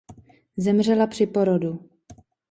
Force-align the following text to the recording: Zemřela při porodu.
Zemřela 0.57 1.07
při 1.07 1.27
porodu. 1.27 1.89